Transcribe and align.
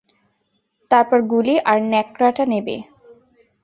তারপর 0.91 1.19
গুলি 1.31 1.55
আর 1.69 1.77
ন্যাকড়াটা 1.91 2.43
নেবে। 2.45 2.75